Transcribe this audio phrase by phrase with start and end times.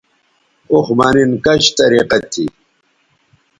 [0.71, 2.45] اوخ مہ نِن کش طریقہ تھی